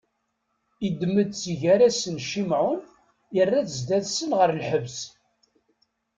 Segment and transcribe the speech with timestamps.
[0.87, 2.81] Iddem-d si gar-asen Cimɛun,
[3.39, 4.97] irra-t zdat-nsen ɣer lḥebs.